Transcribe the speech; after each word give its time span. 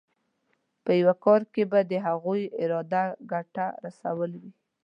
په 0.83 0.91
یو 1.01 1.11
کار 1.23 1.41
کې 1.53 1.63
به 1.71 1.79
د 1.91 1.93
هغوی 2.07 2.41
اراده 2.61 3.03
ګټه 3.31 3.65
رسول 3.85 4.31
وي. 4.41 4.51